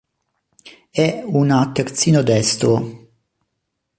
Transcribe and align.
È 0.89 1.21
una 1.27 1.71
terzino 1.71 2.23
destro. 2.23 3.07